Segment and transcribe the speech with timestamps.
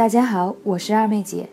[0.00, 1.46] 大家好，我是二妹姐。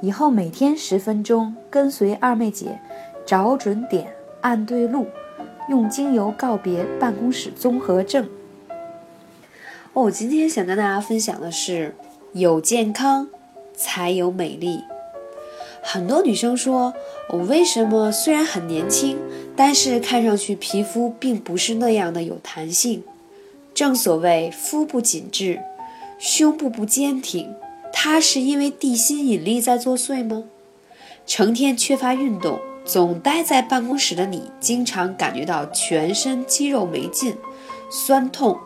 [0.00, 2.80] 以后每天十分钟，跟随二妹姐，
[3.26, 5.06] 找准点，按对路，
[5.68, 8.26] 用精油告别办公室综合症。
[9.92, 11.94] 哦，我今天想跟大家分享的是，
[12.32, 13.28] 有健康
[13.76, 14.80] 才有美丽。
[15.82, 16.94] 很多女生说，
[17.28, 19.18] 我为什么虽然很年轻，
[19.54, 23.04] 但是看上去皮肤并不是那样的有弹性？
[23.74, 25.60] 正所谓肤不紧致，
[26.18, 27.54] 胸部不坚挺，
[27.92, 30.44] 他是因为地心引力在作祟吗？
[31.26, 37.36] 成天缺乏运动，总待在办公室的你，经常感觉到全身肌肉没劲、
[37.90, 38.58] 酸痛，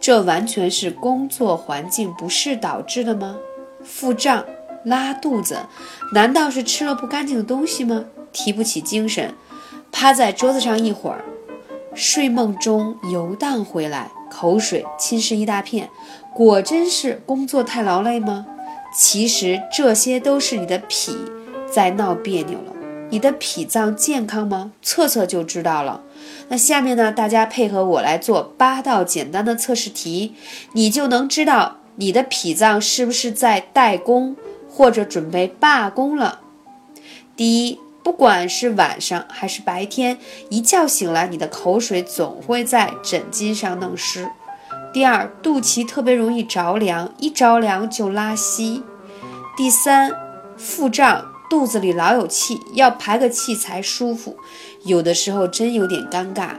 [0.00, 3.36] 这完全是工作环境不适导致的吗？
[3.82, 4.44] 腹胀。
[4.84, 5.58] 拉肚子，
[6.12, 8.04] 难道是吃了不干净的东西吗？
[8.32, 9.34] 提不起精神，
[9.90, 11.24] 趴在桌子上一会儿，
[11.92, 15.90] 睡梦中游荡回来，口水侵蚀一大片，
[16.32, 18.46] 果真是工作太劳累吗？
[18.96, 21.16] 其实这些都是你的脾
[21.70, 22.72] 在闹别扭了。
[23.10, 24.72] 你的脾脏健康吗？
[24.82, 26.02] 测测就知道了。
[26.48, 30.34] 那下面呢，大家配合我来做八道简单的测试题，
[30.72, 34.36] 你就能知道你的脾脏是不是在怠工。
[34.68, 36.40] 或者准备罢工了。
[37.34, 40.18] 第一，不管是晚上还是白天，
[40.50, 44.28] 一觉醒来，你的口水总会在枕巾上弄湿。
[44.96, 48.82] 第二，肚脐特别容易着凉，一着凉就拉稀。
[49.54, 50.10] 第三，
[50.56, 54.38] 腹胀，肚子里老有气，要排个气才舒服，
[54.84, 56.52] 有的时候真有点尴尬。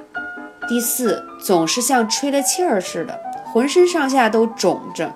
[0.69, 3.19] 第四，总是像吹了气儿似的，
[3.51, 5.15] 浑身上下都肿着，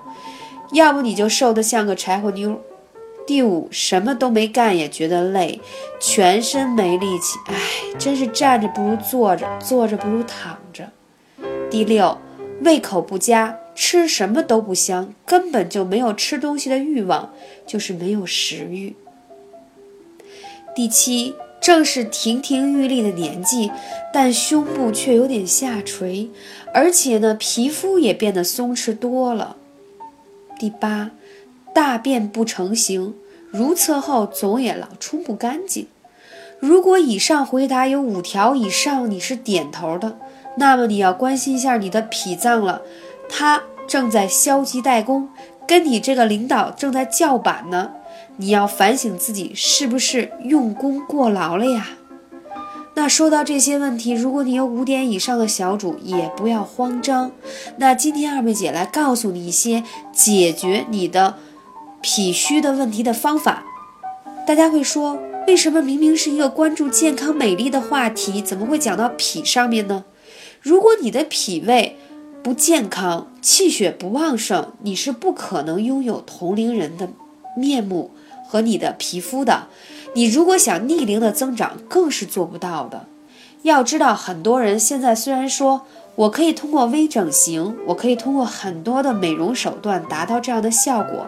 [0.72, 2.60] 要不你就瘦得像个柴火妞。
[3.24, 5.60] 第五，什么都没干也觉得累，
[6.00, 7.54] 全身没力气，哎，
[7.96, 10.90] 真是站着不如坐着，坐着不如躺着。
[11.70, 12.18] 第六，
[12.62, 17.32] 胃口不佳，吃什么都不香，根本就没有吃东西的欲望，
[17.66, 18.94] 就是没有食欲。
[20.74, 23.70] 第七，正是亭亭玉立的年纪，
[24.12, 26.30] 但胸部却有点下垂，
[26.72, 29.56] 而且呢，皮肤也变得松弛多了。
[30.58, 31.10] 第八。
[31.74, 33.14] 大便不成形，
[33.50, 35.86] 如厕后总也老冲不干净。
[36.58, 40.18] 如果以上回答有五条以上，你是点头的，
[40.56, 42.82] 那么你要关心一下你的脾脏了，
[43.28, 45.28] 它正在消极怠工，
[45.66, 47.92] 跟你这个领导正在叫板呢。
[48.36, 51.88] 你要反省自己是不是用功过劳了呀？
[52.94, 57.32] 那说到这些问题，如果你有五点以上的小主，也不要慌张。
[57.76, 59.82] 那今天二妹姐来告诉你一些
[60.12, 61.36] 解决你的。
[62.04, 63.62] 脾虚的问题的方法，
[64.44, 70.02] 大家会说，为什么明明是一个关注健康美丽的话题，怎么会讲到脾上面呢？
[70.62, 71.96] 如果你的脾胃
[72.40, 77.08] 不健康，气血不旺盛，你是不可能拥有同龄人的
[77.56, 78.12] 面目
[78.46, 79.66] 和你的皮肤的。
[80.14, 83.06] 你如果想逆龄的增长，更是做不到的。
[83.62, 85.82] 要知道，很多人现在虽然说
[86.14, 91.26] 我可以通过微整形，我可以通过很多的美容手段达到这样的效果。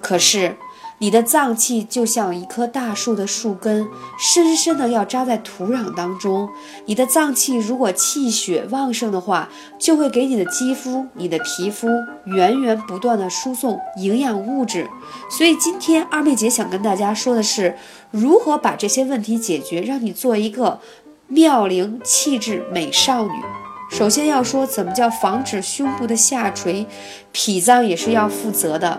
[0.00, 0.56] 可是，
[0.98, 3.86] 你的脏器就像一棵大树的树根，
[4.18, 6.48] 深深的要扎在土壤当中。
[6.86, 11.86] 你的脏器如果气血旺盛的话，就会给你的肌肤、你的皮肤
[12.24, 14.88] 源源不断的输送营养物质。
[15.30, 17.76] 所以今天二妹姐想跟大家说的是，
[18.10, 20.80] 如何把这些问题解决，让你做一个
[21.28, 23.30] 妙龄气质美少女。
[23.90, 26.86] 首先要说，怎么叫防止胸部的下垂，
[27.32, 28.98] 脾脏也是要负责的。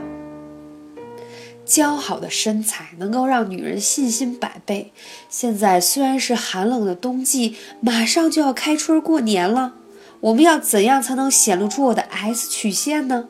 [1.68, 4.94] 姣好的身材能够让女人信心百倍。
[5.30, 9.74] 现在虽然是寒冷的冬季，马上就要开春过年了，
[10.22, 13.26] 我们要怎样才能显露出我的 S 曲线呢？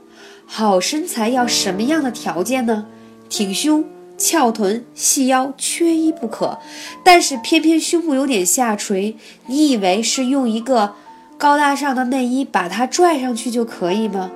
[0.45, 2.85] 好身材要什么样的条件呢？
[3.27, 3.83] 挺胸、
[4.17, 6.59] 翘臀、细腰，缺一不可。
[7.03, 9.17] 但是偏偏胸部有点下垂，
[9.47, 10.93] 你以为是用一个
[11.37, 14.31] 高大上的内衣把它拽上去就可以吗？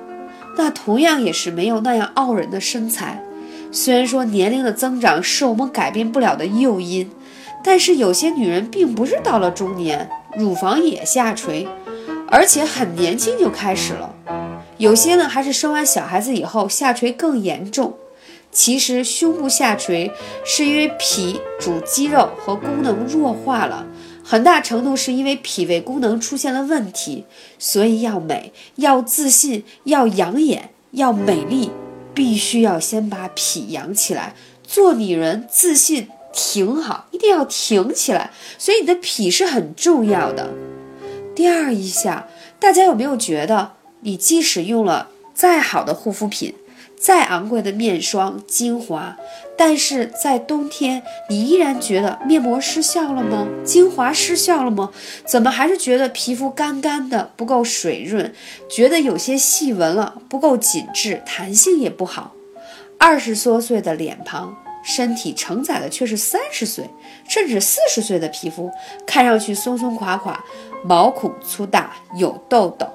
[0.58, 3.24] 那同样也是没有那样傲人的身材。
[3.74, 7.10] 虽然说年龄的增长是我们改变不了的诱因，
[7.64, 11.66] 但是有些女人并不是到了中年乳房也下垂，
[12.28, 14.14] 而且很年轻就开始了。
[14.76, 17.94] 有些呢还是生完小孩子以后下垂更严重。
[18.50, 20.12] 其实胸部下垂
[20.44, 23.86] 是因为脾主肌肉和功能弱化了，
[24.22, 27.24] 很大程度是因为脾胃功能出现了问题。
[27.58, 31.70] 所以要美，要自信，要养眼，要美丽。
[32.14, 38.30] 必须要先把脾养起来，做女人自信挺好，一定要挺起来。
[38.58, 40.50] 所以你的脾是很重要的。
[41.34, 42.28] 第二一下，
[42.58, 46.54] 大家有没有觉得，你即使用了再好的护肤品，
[47.02, 49.16] 再昂贵的面霜、精华，
[49.58, 53.44] 但是在冬天，你依然觉得面膜失效了吗？
[53.64, 54.88] 精华失效了吗？
[55.26, 58.32] 怎么还是觉得皮肤干干的，不够水润，
[58.70, 62.34] 觉得有些细纹了，不够紧致，弹性也不好。
[62.98, 66.88] 二十多岁的脸庞，身体承载的却是三十岁
[67.28, 68.70] 甚至四十岁的皮肤，
[69.04, 70.44] 看上去松松垮垮，
[70.84, 72.86] 毛孔粗大，有痘痘。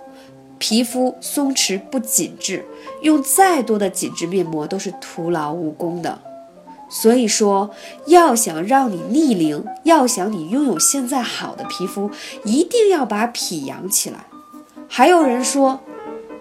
[0.59, 2.65] 皮肤松弛不紧致，
[3.01, 6.19] 用再多的紧致面膜都是徒劳无功的。
[6.89, 7.71] 所以说，
[8.06, 12.09] 要想让你逆龄，要想你拥有现在好的皮肤，
[12.45, 14.25] 一定要把脾养起来。
[14.88, 15.81] 还有人说，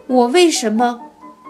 [0.06, 1.00] 我为什么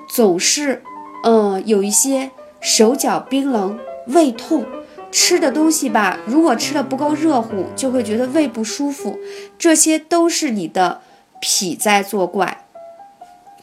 [0.08, 0.82] 总是，
[1.24, 2.30] 嗯，有一些
[2.60, 4.64] 手脚冰冷、胃痛，
[5.12, 9.18] 吃的东西吧，如果吃的不够热乎，就会觉得胃不舒服。
[9.58, 11.02] 这些都是你的。
[11.40, 12.64] 脾在作怪。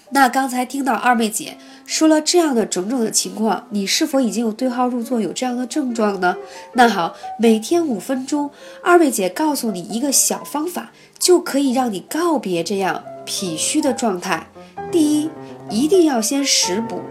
[0.09, 6.37] 那刚才听到二妹姐说了这样的种种的情况，你是否已经有对号入座，有这样的症状呢？
[6.73, 8.51] 那好，每天五分钟，
[8.83, 14.45] 二妹姐告诉你一个小方法，就可以让你告别这样脾虚的状态。
[14.91, 15.31] 第一，
[15.71, 17.01] 一定要先食补。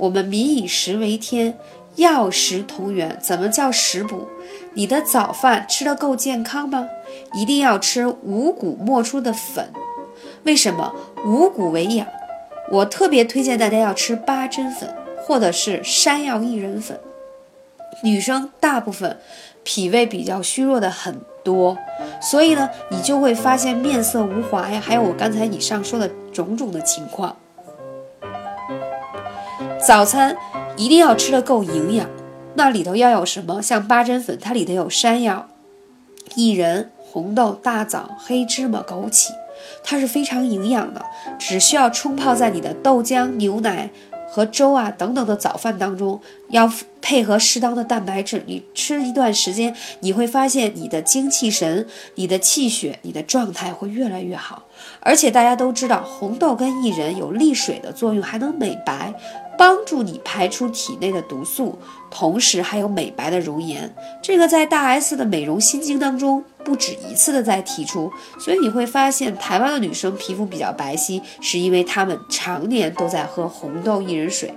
[0.00, 1.58] 我们民以食为天，
[1.96, 3.18] 药食同源。
[3.20, 4.28] 怎么叫食补？
[4.72, 6.88] 你的早饭吃得够健康吗？
[7.34, 9.72] 一定要吃五谷磨出的粉，
[10.44, 10.94] 为什么
[11.24, 12.06] 五谷为养？
[12.70, 17.00] 我特别推荐大家要吃八珍粉或者是山药薏仁粉。
[18.02, 19.18] 女生大部分
[19.64, 21.76] 脾胃比较虚弱的很多，
[22.20, 27.36] 所以呢，你就会发现面色无华呀，还有我刚才以上说的种种的情况。
[29.84, 30.36] 早餐
[30.76, 32.08] 一定要吃得够营养。
[32.54, 33.62] 那里头要有什么？
[33.62, 35.48] 像八珍粉，它里头有山药、
[36.34, 39.30] 薏仁、红豆、大枣、黑芝麻、枸杞，
[39.82, 41.02] 它是非常营养的。
[41.38, 43.90] 只需要冲泡在你的豆浆、牛奶
[44.30, 46.20] 和粥啊等等的早饭当中，
[46.50, 46.70] 要
[47.00, 48.42] 配合适当的蛋白质。
[48.46, 54.64] 你吃一段时间，你会发现你的精气神、你的气血、你的状态会越来越好。
[55.00, 59.14] 而且大家都知道，红豆跟薏仁有利水的作用，还能美白。
[59.58, 61.76] 帮助你排出体内的毒素，
[62.10, 63.92] 同时还有美白的容颜。
[64.22, 74.54] 这个在大 S 的美容心经当中不止一次的在提出，所以你会发现台湾的女生皮肤比较白皙，是因为她们常年都在喝红豆薏仁水。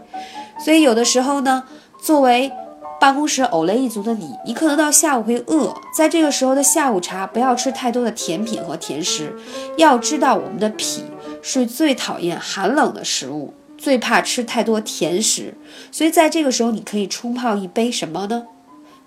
[0.64, 1.64] 所以有的时候呢，
[2.00, 2.52] 作为
[3.00, 9.36] 办公室偶类一族的你，你可能到下午会饿，在这个时候的下午茶，不要吃太多的甜品和甜食。
[9.78, 11.04] 要知道我们的脾
[11.42, 13.56] 是最讨厌寒冷的食物。
[13.82, 15.56] 最怕吃太多甜食，
[15.92, 18.46] 所以在这个时候，你可以冲泡一杯什么呢？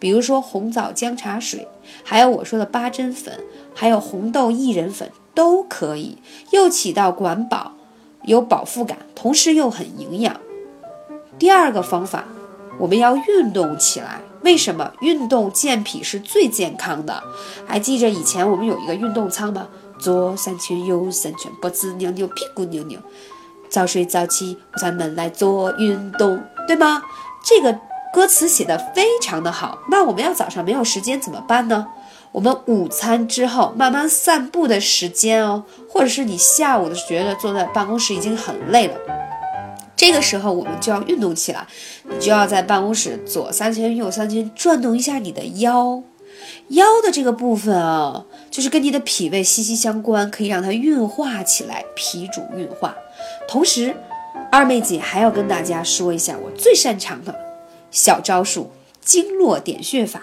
[0.00, 1.68] 比如说红枣姜茶水，
[2.02, 3.38] 还有我说的八珍粉，
[3.72, 6.18] 还有红豆薏仁粉都可以，
[6.50, 7.74] 又起到管饱、
[8.24, 10.40] 有饱腹感，同时又很营养。
[11.38, 12.24] 第二个方法，
[12.80, 14.20] 我们要运动起来。
[14.42, 17.22] 为什么运动健脾是最健康的？
[17.64, 19.68] 还记着以前我们有一个运动操吗？
[19.98, 22.98] 左三圈，右三圈，脖子扭扭，屁股扭扭。
[23.74, 27.02] 早睡早起，咱们来做运动，对吗？
[27.44, 27.76] 这个
[28.12, 29.80] 歌词写的非常的好。
[29.90, 31.84] 那我们要早上没有时间怎么办呢？
[32.30, 38.94] 我们午餐之后慢慢散步的时间哦，或者是你下午的觉得坐在办公室已经很累了，
[39.96, 41.66] 这个时候我们就要运动起来，
[42.04, 46.00] 你就要在办公室左三圈右三圈转动一下你的腰。
[46.68, 52.94] 腰的这个部分啊，就是跟你的脾胃息息相关，可以让它运化起来，脾主运化。
[53.48, 53.94] 同时，
[54.50, 57.34] 二妹姐还要跟大家说一下我最擅长的
[57.90, 60.22] 小招数——经络点穴法。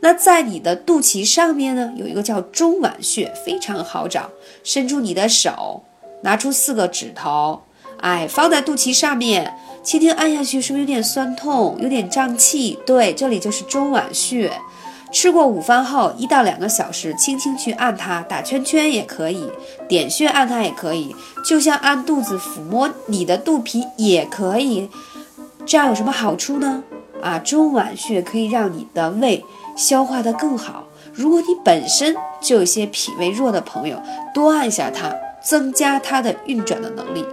[0.00, 4.30] 那在你的肚脐上面呢，有一个叫中脘穴，非常好找。
[4.62, 5.84] 伸出你的手，
[6.22, 7.62] 拿出四个指头，
[8.00, 12.78] 哎，放在肚脐上面，轻轻按下去，是不是有点酸痛，有点胀气？
[12.86, 14.52] 对，这里就是中脘穴。
[15.10, 19.50] 吃过午饭后一到两个小时，轻轻去按它，打圈圈也可以，
[19.88, 24.88] 点穴按它也可以，就像按肚子抚摸你的肚皮也可以。
[25.66, 26.82] 这样有什么好处呢？
[27.22, 29.44] 啊，中脘穴可以让你的胃
[29.76, 30.84] 消化的更好。
[31.12, 34.00] 如果你本身就有些脾胃弱的朋友，
[34.32, 35.12] 多按一下它，
[35.42, 37.24] 增加它的运转的能力。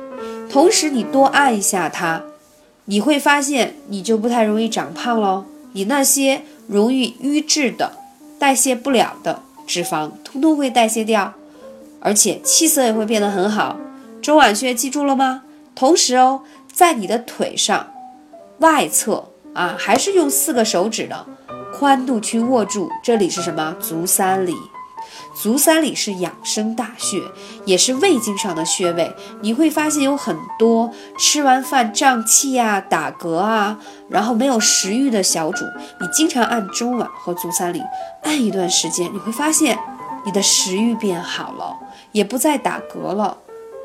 [0.50, 2.24] 同时，你多按一下它，
[2.86, 5.46] 你会发现你就不太容易长胖喽。
[5.76, 6.42] 你那些。
[6.68, 7.92] 容易淤滞的、
[8.40, 11.32] 代谢不了的脂肪，通通会代谢掉，
[12.00, 13.78] 而且气色也会变得很好。
[14.20, 15.44] 中脘穴记住了吗？
[15.76, 16.42] 同时哦，
[16.74, 17.94] 在你的腿上
[18.62, 21.24] 外侧啊，还是用四个手指的
[21.72, 23.76] 宽度去握住，这里是什么？
[23.80, 24.56] 足三里。
[25.36, 27.22] 足三里是养生大穴，
[27.66, 29.14] 也是胃经上的穴位。
[29.42, 30.90] 你会发现有很多
[31.20, 33.78] 吃完饭胀气啊、打嗝啊，
[34.10, 35.66] 然后没有食欲的小主，
[36.00, 37.82] 你经常按中脘和足三里，
[38.24, 39.78] 按一段时间，你会发现
[40.26, 41.76] 你的食欲变好了，
[42.14, 43.38] 也不再打嗝了，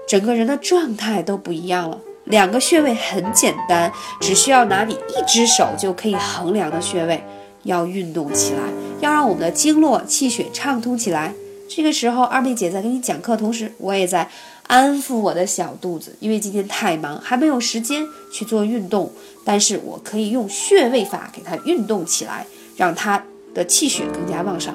[0.07, 1.99] 整个人的状态都不一样了。
[2.27, 7.25] 两个穴位很简单，只需要拿你一只手就可以衡量的穴位，
[7.65, 8.63] 要运动起来，
[9.01, 11.35] 要让我们的经络气血畅通起来。
[11.73, 14.29] 这个时候，二妹姐在给你讲课同时，我也在
[14.67, 19.13] 安抚我的小肚子，因为今天太忙，还没有时间去做运动。
[19.45, 22.45] 但是我可以用穴位法给它运动起来，
[22.77, 23.23] 让它
[23.55, 24.75] 的气血更加旺盛。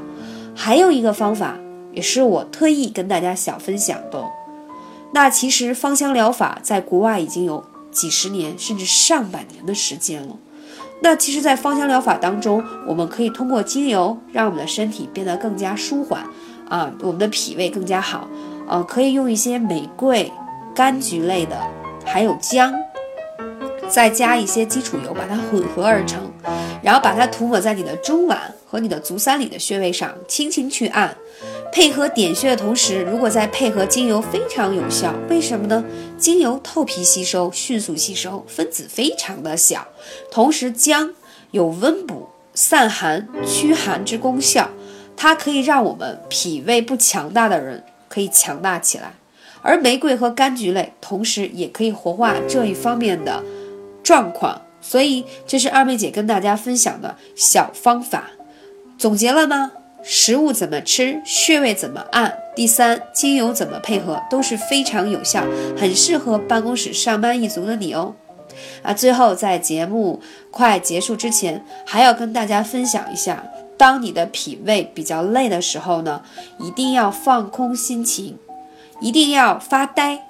[0.55, 1.57] 还有一个方法，
[1.91, 4.23] 也是我特意跟大家小分享的。
[5.11, 7.61] 那其实芳香疗法在国外已经有
[7.91, 10.37] 几十年甚至上百年的时间了。
[11.01, 16.25] 那其实，在芳香疗法当中，我们可以通过精油让我们的身体变得更加舒缓
[16.69, 18.27] 啊，我们的脾胃更加好。
[18.67, 20.31] 呃，可以用一些玫瑰、
[20.75, 21.55] 柑橘类的，
[22.03, 22.73] 还有姜，
[23.87, 26.19] 再加一些基础油，把它混合而成，
[26.81, 31.15] 然后把它涂抹在你的中脘和你的足三里的穴位上，轻轻去按。
[31.71, 35.13] 配合点穴的同时，如果再配合精油，非常有效。
[35.29, 35.83] 为什么呢？
[36.17, 39.85] 精油透皮吸收，迅速吸收，分子非常的小。
[40.31, 41.13] 同时，姜
[41.51, 44.69] 有温补、散寒、驱寒之功效，
[45.17, 49.13] 它可以让我们脾胃不强大的人可以强大起来。
[49.61, 53.43] 而玫瑰和柑橘类，同时也可以活化这一方面的
[54.03, 54.61] 状况。
[54.79, 58.25] 所以，这是二妹姐跟大家分享的小方法。
[58.97, 59.71] 总结了吗？
[60.03, 65.43] 食物怎么吃，穴位怎么按，第三，精油怎么配合，都是非常有效，
[65.75, 68.13] 很适合办公室上班一族的你哦。
[68.83, 73.43] 啊，最后在节目快结束之前，还要跟大家分享一下，
[73.77, 76.21] 当你的脾胃比较累的时候呢，
[76.59, 78.37] 一定要放空心情，
[78.99, 80.27] 一定要发呆，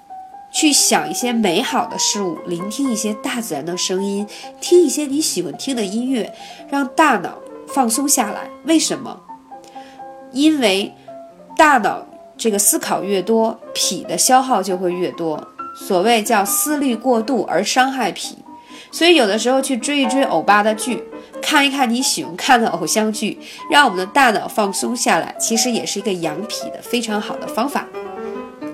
[0.51, 4.27] 去想一些美好的事物，聆听一些大自然的声音，
[4.59, 6.33] 听一些你喜欢听的音乐，
[6.69, 7.37] 让大脑
[7.67, 8.49] 放松下来。
[8.65, 9.21] 为什么？
[10.31, 10.93] 因为
[11.55, 12.05] 大脑
[12.37, 15.47] 这个思考越多，脾的消耗就会越多。
[15.77, 18.37] 所谓叫思虑过度而伤害脾，
[18.91, 21.03] 所以有的时候去追一追欧巴的剧，
[21.45, 23.37] 看一看你喜欢看的偶像剧，
[23.69, 27.85] 让我们的大脑放松下来，其实也是一个养脾的非常好的方法。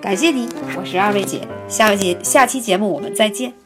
[0.02, 0.48] 感谢你，
[0.78, 3.61] 我是二位姐，下节下期节目我们再见。